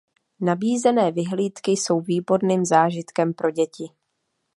Nabízené 0.39 1.11
vyhlídky 1.11 1.71
jsou 1.71 2.01
výborným 2.01 2.65
zážitkem 2.65 3.33
pro 3.33 3.51
děti. 3.51 3.83